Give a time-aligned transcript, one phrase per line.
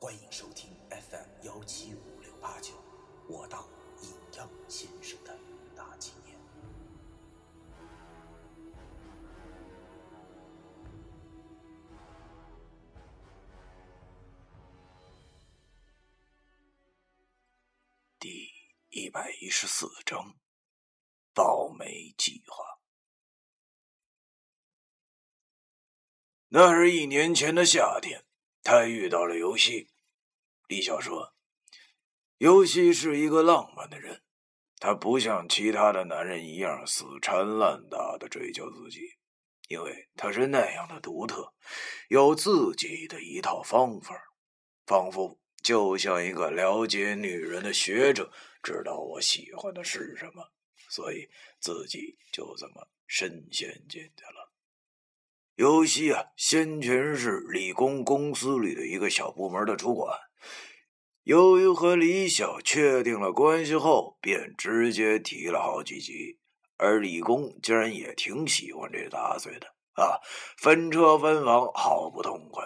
[0.00, 2.72] 欢迎收听 FM 幺七五六八九，
[3.28, 3.68] 我当
[4.00, 5.36] 阴阳先生的
[5.74, 6.38] 大纪念。
[18.20, 18.48] 第
[18.90, 20.36] 一百一十四章：
[21.34, 22.78] 爆煤计划。
[26.50, 28.24] 那是一年前的夏天，
[28.68, 29.88] 他遇到了尤西。
[30.66, 31.32] 李晓说
[32.36, 34.22] ：“尤西是一个浪漫的人，
[34.76, 39.16] 他不像其他的男人一样死缠烂打的追求自己，
[39.68, 41.54] 因为他是那样的独特，
[42.10, 44.14] 有自己的一套方法，
[44.84, 48.30] 仿佛就像一个了解女人的学者，
[48.62, 50.52] 知道我喜欢的是什么，
[50.90, 54.44] 所以自己就这么深陷进去了。”
[55.58, 60.16] 尤西啊，先前是理工公司里的一个小部门的主管。
[61.24, 66.38] 由于和李晓确定了关系后，便直接提了好几级。
[66.76, 69.66] 而李工竟然也挺喜欢这杂碎的
[70.00, 70.22] 啊，
[70.58, 72.64] 分车分房，好不痛快。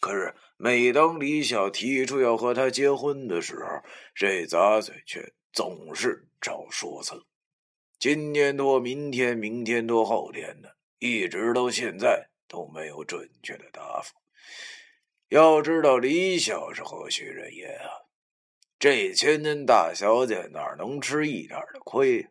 [0.00, 3.82] 可是每当李晓提出要和他结婚的时候，
[4.14, 7.22] 这杂碎却总是找说辞。
[7.98, 10.77] 今天拖明天，明天拖后天的。
[10.98, 14.14] 一直到现在都没有准确的答复。
[15.28, 18.08] 要知道李晓是何许人也啊？
[18.78, 22.28] 这千金大小姐哪能吃一点的亏？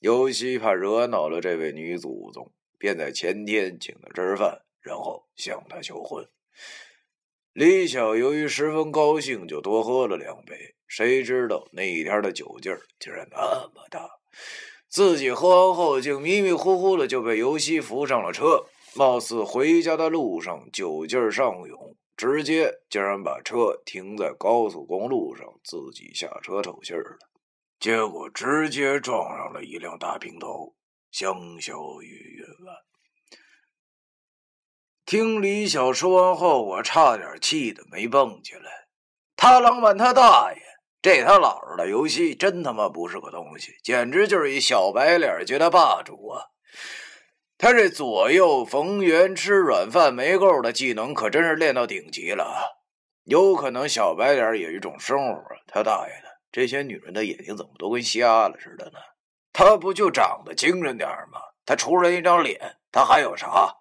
[0.00, 6.28] 尤其怕惹恼了这位女祖宗，便在前天请她吃饭，然后向她求婚。
[7.52, 10.74] 李晓由于十分高兴，就多喝了两杯。
[10.86, 14.08] 谁知道那一天的酒劲儿竟然那么大。
[14.88, 18.66] 自己喝完后，竟迷迷糊糊的就被尤西扶上了车。
[18.94, 27.18] 貌似回家的路上酒劲上涌，直接竟然把车停在高速公路上，自己下车透气了。
[27.78, 30.74] 结果直接撞上了一辆大平头，
[31.12, 32.86] 香消玉殒了。
[35.04, 38.88] 听李晓说完后，我差点气得没蹦起来。
[39.36, 40.60] 他老板他大爷！
[41.00, 46.46] 这他姥姥的游戏真他妈不是个东西，简直就是一小白脸界的霸主啊！
[47.56, 52.78] 他这左右逢源、吃软饭没够的技能可真是练到顶级了。
[53.24, 55.56] 有可能小白脸也是一种生物啊！
[55.66, 58.98] 他大爷的，这些女人的眼睛怎么都跟瞎了似的呢？
[59.52, 61.40] 他不就长得精神点吗？
[61.64, 63.74] 他除了一张脸，他还有啥？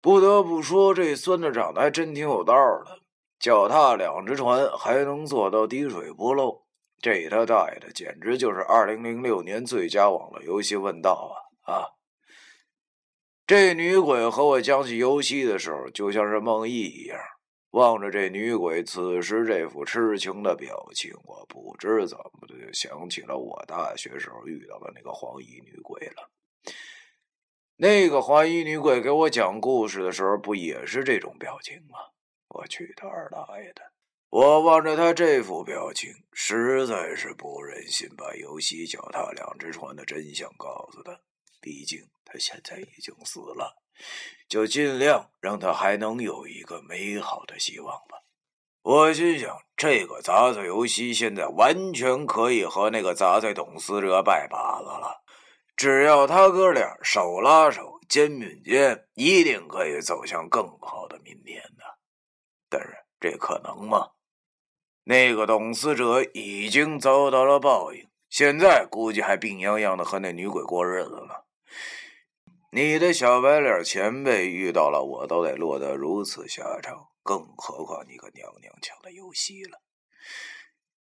[0.00, 2.54] 不得不说，这孙子长得还真挺有道
[2.84, 3.01] 的。
[3.42, 6.62] 脚踏两只船，还能做到滴水不漏，
[7.00, 11.34] 这他大爷的简直就是二零零六年最佳网络游戏问道
[11.66, 11.74] 啊！
[11.74, 11.84] 啊，
[13.44, 17.18] 这女鬼和我讲起游戏的时候，就像是梦呓一样，
[17.72, 26.30] 望着这女鬼此时这副痴情的表情，我不知怎么的就想起了我大学时候遇到的那个黄衣女鬼了。
[27.74, 32.11] 那个黄衣女鬼给我讲故事的时候，不也是这种表情吗？
[32.54, 33.82] 我去他二大爷的！
[34.30, 41.18] 我望着他这副表情，实在是不忍心把游戏脚踏两只船的真相告诉他。
[41.60, 43.76] 毕竟他现在已经死了，
[44.48, 48.22] 就尽量让他还能有一个美好的希望吧。
[48.82, 55.22] 我心想，这个杂碎游戏现在完全可以和那个杂碎董思哲拜把子了。
[55.76, 61.84] 只要他哥俩手拉手、肩并肩，一定可以走向更好的明天的。
[62.72, 64.12] 但是这可能吗？
[65.04, 71.34] 那个董事者已经遭到了报应，现在估计还病殃殃的和那女鬼过日子呢。
[72.70, 79.82] 你的小白脸前辈遇到了我都得落得如此下场，更何况你个娘娘腔的游戏了。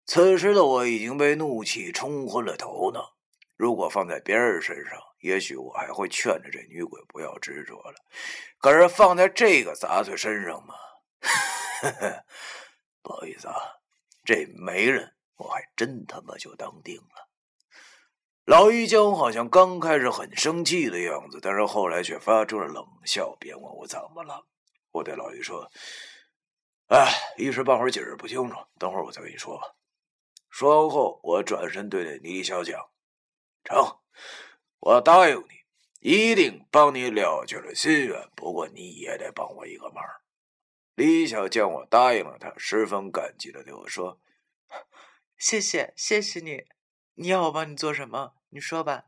[0.05, 3.15] 此时的我已经被怒气冲昏了头脑。
[3.57, 7.95] 如果放在别人身上，也许我还会劝着这女鬼不要执着了。
[8.59, 10.75] 可是放在这个杂碎身上嘛？
[11.83, 12.25] 呵 呵
[13.03, 13.55] 不好意思啊，
[14.25, 17.29] 这媒人我还真他妈就当定了。
[18.45, 24.47] 老于江好像刚开始很生气的样子，但是后来却发出了冷笑，便问我怎么了。
[24.93, 25.71] 我对老于说
[26.89, 29.75] ：“哎，一时半会儿解释不清楚，等会儿我再跟你说吧。
[30.51, 32.81] 说完后，我转身对着李小讲
[33.65, 33.99] ：“成，
[34.79, 38.31] 我答应你，一定帮你了却了心愿。
[38.37, 40.05] 不过你也得帮我一个忙。”
[40.95, 44.21] 李小见我答应了他，十分感激的对我说
[45.37, 46.65] ：“谢谢，谢谢你。
[47.15, 48.35] 你要我帮你做什么？
[48.51, 49.07] 你说吧。”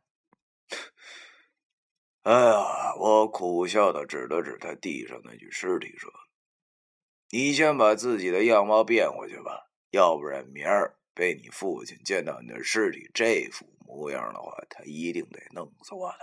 [2.22, 6.12] 哎呀，我苦笑的指了指他地上那具尸体，说。
[7.30, 16.18] 你先把自己的样貌变回去吧，要不然明儿被你父亲见到你的尸体这副模样的话，他一定得弄死我的。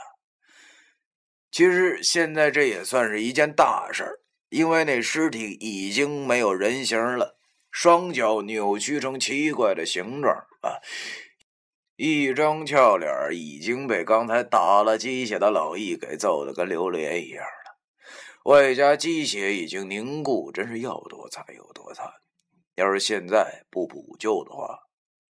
[1.52, 4.20] 其实现在这也算是一件大事儿，
[4.54, 7.40] 因为那尸体已经没有人形了，
[7.72, 10.78] 双脚扭曲成奇怪的形状啊，
[11.96, 17.80] 一张俏脸已经被刚才打了鸡血的老易给揍得跟榴莲一样了。
[18.44, 22.06] 外加鸡血已经凝固，真是要多惨有多惨。
[22.76, 24.82] 要是现在不补救的话，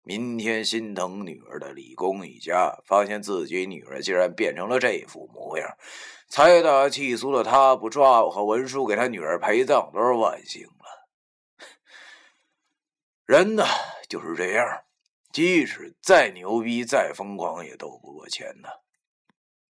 [0.03, 5.77] 明天心疼女儿的李公一家发现自己女儿竟然变成了这副模样，
[6.27, 11.07] 财大气粗的他不抓我和文书给他女儿陪葬都是万幸了。
[13.25, 13.63] 人呢
[14.07, 14.65] 就是这样，
[15.31, 18.69] 即使再牛逼再疯狂，也斗不过钱呢。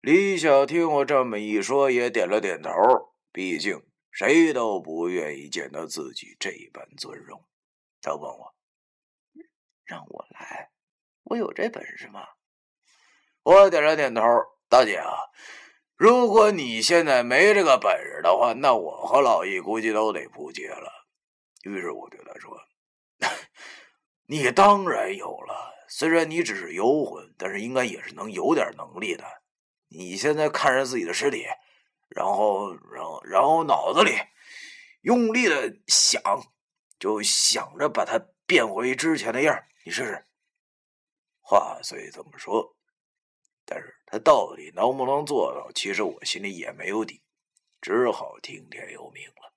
[0.00, 2.70] 李晓听我这么一说，也点了点头。
[3.32, 7.44] 毕竟谁都不愿意见到自己这般尊荣。
[8.00, 8.53] 他问我
[9.84, 10.70] ：“让我来，
[11.25, 12.26] 我有这本事吗？”
[13.44, 14.22] 我点了点头。
[14.69, 15.12] 大姐啊，
[15.96, 20.90] 如果你现在没这个本事的话，那我和老易估计都得扑街了。
[21.62, 22.58] 于是我对他说
[24.26, 29.25] ：“你当然有了，虽然你只是游魂，但是应该也是能有点能力的。
[29.88, 31.46] 你现在看着自己的尸体。”
[32.08, 34.12] 然后，然后，然后脑子里
[35.02, 36.22] 用力的想，
[36.98, 40.25] 就想着把它变回之前的样你试试。
[41.40, 42.75] 话虽这么说，
[43.66, 47.22] 但是他到底能不能做到，其实我心里也没有底，
[47.81, 49.52] 只好听天由命了。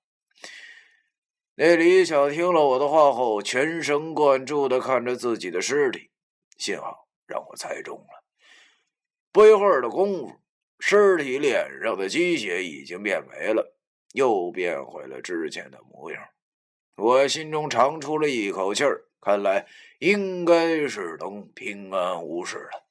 [1.54, 6.10] 那李晓听了我的话后，全神贯注的看着自己的尸体，
[6.58, 8.24] 幸好让我猜中了。
[9.32, 10.40] 不一会儿的功夫。
[10.80, 13.76] 尸体脸上的鸡血已经变没了，
[14.12, 16.28] 又变回了之前的模样。
[16.94, 19.66] 我心中长出了一口气儿，看来
[19.98, 22.88] 应该是能平安无事了。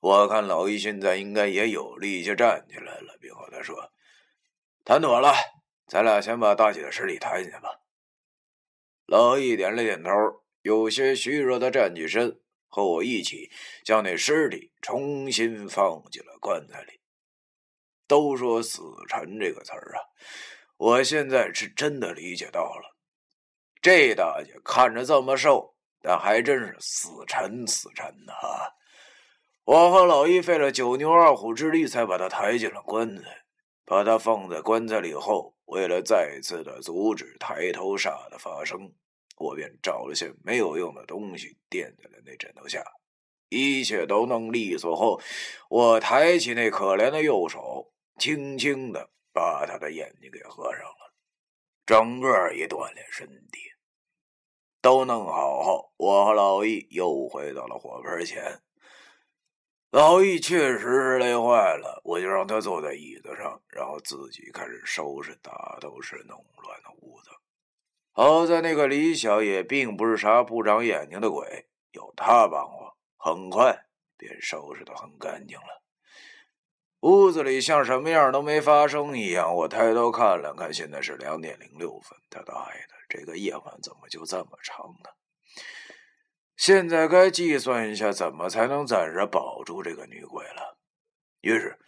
[0.00, 3.92] 我看老易现在应该也有力气站起来了，并和他说
[4.84, 5.32] ：“谈妥了，
[5.86, 7.80] 咱俩先把大姐的尸体抬进去吧。”
[9.06, 10.10] 老易点了点头，
[10.62, 12.40] 有些虚弱的站起身。
[12.70, 13.50] 和我一起
[13.82, 17.00] 将那尸体重新放进了棺材里。
[18.06, 20.04] 都说“死沉”这个词儿啊，
[20.76, 22.97] 我现在是真的理解到了。
[23.80, 28.74] 这大姐看着这么瘦，但还真是死沉死沉的啊。
[29.64, 33.22] 我和老易费了九牛二虎之力，才把她抬进了棺材。
[33.84, 38.92] 把她放在棺材里后，为了再次的阻止抬头煞的发生。
[39.36, 42.82] 我便找了些没有用的东西垫在了那枕头下，
[43.48, 45.20] 一切都弄利索后，
[45.70, 51.07] 我抬起那可怜的右手，轻轻的把他的眼睛给合上了，
[51.88, 53.60] 整个一锻炼身体。
[54.82, 58.60] 都弄好后，我和老易又回到了火盆前。
[59.90, 67.30] 老易确实是累坏了，我就让他坐在椅子上，然后自己开始收拾打斗时弄乱的屋子。
[68.12, 73.86] 好在那个李小也并不是啥不长眼睛的鬼，有他帮我，很快
[74.18, 75.82] 便收拾的很干净了。
[77.00, 79.54] 屋子里像什么样都没发生一样。
[79.54, 82.18] 我抬头看了看，现在是两点零六分。
[82.28, 85.10] 他大爷的，这个夜晚怎么就这么长呢？
[86.56, 90.78] 现在该计算一下怎么才能暂时保住这个女鬼了。
[91.40, 91.78] 于是。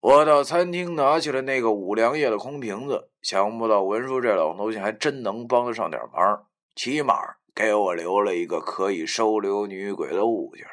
[0.00, 6.46] 我到餐厅拿起了那个五粮液的空瓶子，想不到文叔这老东西还真能帮得上点忙，
[6.76, 7.16] 起码
[7.54, 10.66] 给我留了一个可以收留女鬼的物件。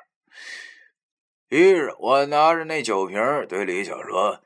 [1.51, 4.41] 于是我拿着那酒瓶对李小说：“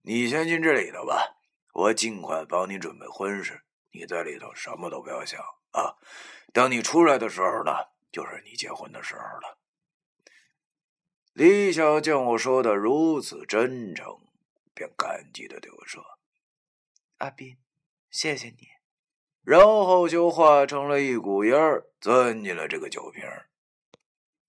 [0.00, 1.36] 你先进这里头吧，
[1.74, 3.60] 我尽快帮你准备婚事。
[3.92, 5.38] 你在里头什么都不要想
[5.72, 5.96] 啊，
[6.54, 7.72] 等你出来的时候呢，
[8.10, 9.58] 就是你结婚的时候了。”
[11.34, 14.20] 李小见我说的如此真诚，
[14.72, 16.02] 便感激的对我说
[17.18, 17.58] ：“阿斌，
[18.10, 18.68] 谢谢你。”
[19.44, 23.22] 然后就化成了一股烟儿，钻进了这个酒瓶。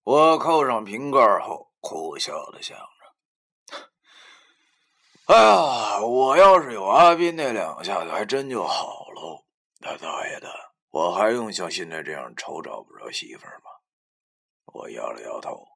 [0.03, 3.77] 我扣上瓶盖后，苦笑的想着
[5.27, 9.46] ：“哎呀，我要是有阿斌那两下子，还真就好喽。
[9.79, 10.50] 他大爷的，
[10.89, 13.70] 我还用像现在这样愁找不着媳妇吗？
[14.74, 15.67] 我摇了摇头。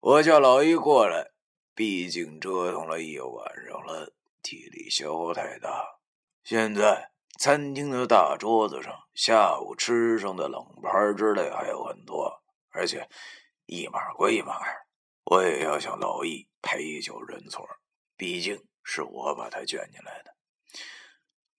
[0.00, 1.30] 我叫老一过来，
[1.74, 5.84] 毕竟折腾了一晚上了，体力消耗太大。
[6.42, 12.39] 现在餐厅的大桌子上，下午吃剩的冷盘之类还有很多，
[12.70, 13.08] 而且
[13.66, 14.60] 一码归一码，
[15.24, 17.68] 我也要向老易赔一酒认错，
[18.16, 20.34] 毕竟是我把他卷进来的。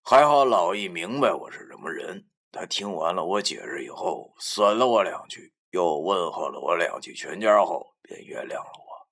[0.03, 9.07] 还好老易明白我是什么人，他听完了我解释以后，损了我两句，又问候了我两句全家后，便原谅了我。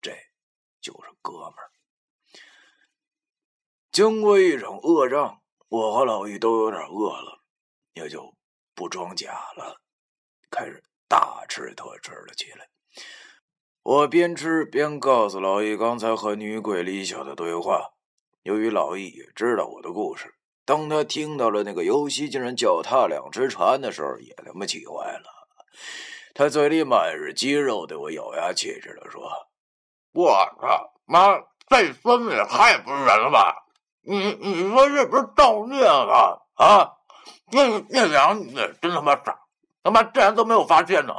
[0.00, 0.16] 这
[0.80, 1.70] 就是哥们儿。
[3.90, 7.42] 经过一场恶仗，我和老易都有点饿了，
[7.94, 8.32] 也就
[8.74, 9.80] 不装假了，
[10.50, 12.68] 开始大吃特吃了起来。
[13.82, 17.90] 我边吃边告诉老易刚才和女鬼李晓的对话。
[18.42, 20.34] 由于老易也知道我的故事，
[20.64, 25.24] 当他听到了那个游戏竟然脚踏两只船的时候，也他妈气坏了。
[26.34, 29.28] 他嘴里满是肌肉，对我咬牙切齿的说
[30.12, 31.38] ：“我操，妈，
[31.68, 33.64] 这孙子也太不是人了吧！
[34.02, 36.38] 你你说这不是造孽吗？
[36.54, 36.92] 啊，
[37.52, 39.38] 那那两女真他妈傻，
[39.82, 41.14] 他妈竟然都没有发现呢！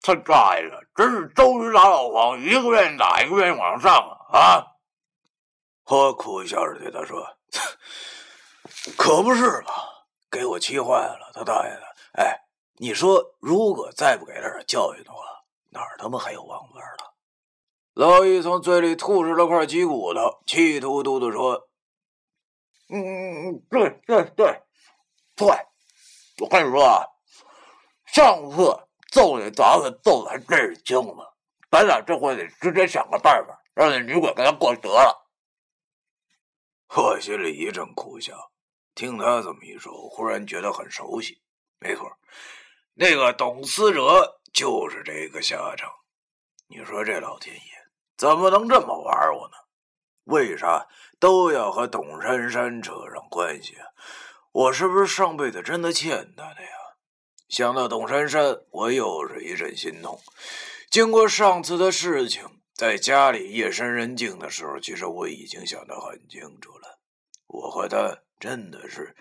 [0.00, 3.92] 他大爷的，真是周瑜打老黄，一个愿意打，一个愿意往上
[4.30, 4.38] 啊！
[4.38, 4.66] 啊！”
[5.88, 7.26] 我苦笑着对他说
[8.98, 9.72] ：“可不是嘛，
[10.30, 11.82] 给我气坏了，他大爷的！
[12.22, 12.38] 哎，
[12.76, 15.18] 你说，如果再不给他点教训的话，
[15.70, 17.14] 哪儿他妈还有王法了？”
[17.94, 21.68] 老易从嘴里吐出了块鸡骨头，气嘟嘟的说
[22.90, 24.62] ：“嗯，对对对，
[25.36, 25.48] 对，
[26.40, 27.06] 我跟你说啊，
[28.14, 28.72] 上次
[29.10, 31.34] 揍你咋子揍的还真是轻了，
[31.68, 35.28] 咱俩这回得直接想个办法，让那女鬼跟他过去得了。”
[36.94, 38.52] 我心里一阵苦笑，
[38.94, 41.42] 听他这么一说，忽然觉得很熟悉。
[41.80, 42.08] 没错，
[42.92, 45.90] 那个董思哲就是这个下场。
[46.68, 47.62] 你说这老天爷
[48.16, 49.56] 怎么能这么玩我呢？
[50.26, 50.86] 为啥
[51.18, 53.86] 都要和董珊珊扯上关系啊？
[54.52, 56.68] 我是不是上辈子真的欠他的呀？
[57.54, 60.20] 想到董珊珊，我又是一阵心痛。
[60.90, 62.42] 经过上次的事情。
[62.74, 66.98] 在家里夜深人静的时候，其实我已经想得很清楚了。
[67.46, 69.14] 我和他真的是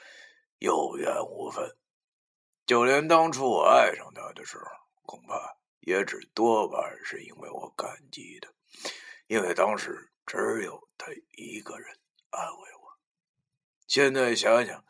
[0.58, 1.78] 有缘无分，
[2.66, 4.66] 就连当初我爱上他的时候，
[5.04, 8.48] 恐怕也只多半是因为我感激的，
[9.28, 11.88] 因为当时只有他一个人
[12.32, 12.98] 安慰我。
[13.86, 14.84] 现在想想，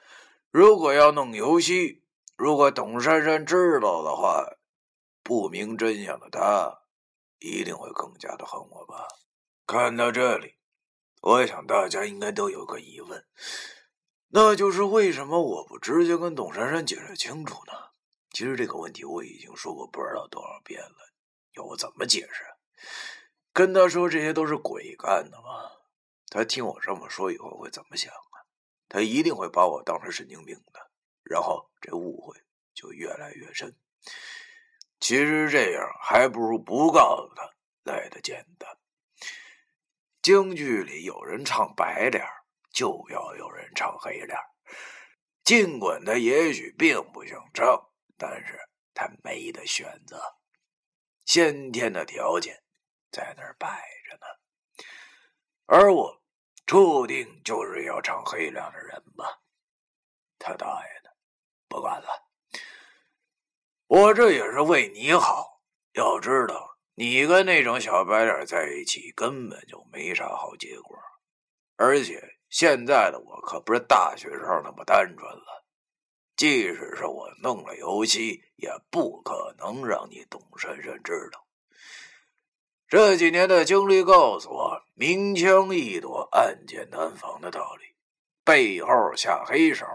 [0.51, 2.02] 如果要弄游戏，
[2.36, 4.58] 如果董珊珊知道的话，
[5.24, 6.82] 不明真相的她。
[7.40, 9.06] 一定会更加的恨我吧？
[9.68, 10.56] 看到这里，
[11.22, 13.25] 我想大家应该都有个疑问，
[14.30, 17.74] 那就是为什么我不直接跟董珊珊解释清楚呢？
[18.32, 21.12] 其实这个问题我已经说过不知道多少遍了，
[21.58, 22.46] 要我怎么解释？
[23.52, 25.70] 跟他说这些都是鬼干的吗？
[26.30, 28.48] 他听我这么说以后会怎么想啊？
[28.88, 30.90] 他一定会把我当成神经病的，
[31.34, 32.40] 然后这误会
[32.75, 33.75] 就越来越深。
[35.00, 37.50] 其实这样还不如不告诉他
[37.92, 38.78] 来的简单。
[40.22, 42.24] 京剧里有人唱白脸，
[42.72, 44.38] 就要有人唱黑脸。
[45.44, 48.60] 尽管他也许并不想唱，但是
[48.94, 50.22] 他没得选择，
[51.25, 52.63] 先天的条件
[53.10, 53.68] 在那儿摆
[54.08, 54.86] 着呢。
[55.66, 56.22] 而我
[56.68, 59.42] 注定就是要唱黑脸的人吧？
[60.40, 61.02] 他大爷的，
[61.74, 62.08] 不管了。
[63.88, 65.60] 我这也是为你好，
[65.94, 70.96] 要知道，你跟那种小白脸在一起根本就没啥好结果。
[71.77, 75.65] 而且现在的我可不是大学生那么单纯了，
[76.36, 81.44] 即使是我弄了游戏，也不可能让你董珊珊知道。
[82.88, 87.96] 这几年的经历告诉我，明枪易躲，暗箭难防的道理，
[88.44, 89.88] 背后下黑手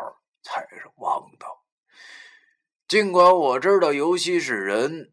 [0.43, 1.58] 才是王道。
[2.89, 5.13] 尽管我知道游戏是人，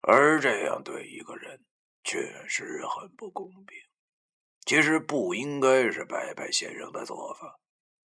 [0.00, 1.60] 而这样对一个人
[2.02, 3.78] 确实很不公平。
[4.66, 7.60] 其实不应该是白白先生的做法，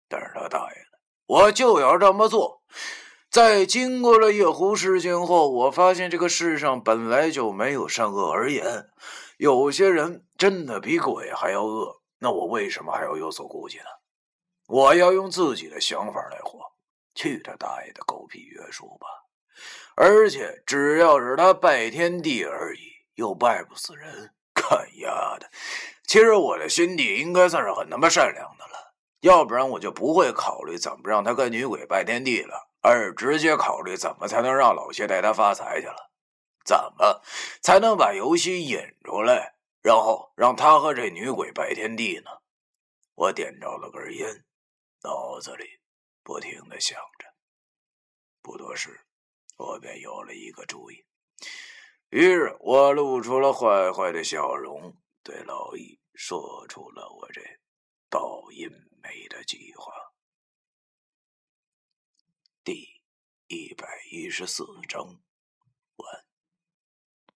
[0.08, 2.64] 但是他大爷的，我就要这么做。
[3.30, 8.88] 在经过了夜壶事件后，我发现这个世上本来就没有善恶而言，
[9.36, 12.02] 有些人真的比鬼还要恶。
[12.18, 13.84] 那我为什么还要有所顾忌呢？
[14.66, 16.73] 我要用自己的想法来活。
[17.14, 19.06] 去他大爷的狗屁约束吧！
[19.96, 24.34] 而且只要是他拜天地而已，又拜不死人。
[24.54, 25.50] 看丫的，
[26.06, 28.94] 其实我的心地应该算是很他妈善良的了。
[29.20, 36.10] 要不然我就不会考虑怎么让他跟女鬼拜天地了，而是直接考虑怎么才能让老谢带他发财去了。
[36.64, 37.20] 怎么
[37.60, 42.30] 才能把游戏引出来，然后让他和这女鬼拜天地呢？
[43.14, 44.44] 我点着了根烟，
[45.02, 45.64] 脑子里
[46.24, 47.32] 不停的想着。
[48.42, 49.06] 不多时，
[49.56, 51.04] 我便有了一个主意。
[52.08, 57.40] 于是我露出了坏坏的笑容，对老易说出了我这
[58.08, 58.68] 倒阴
[59.02, 59.92] 梅的计划。
[62.64, 63.02] 第
[63.46, 65.20] 一百一十四章。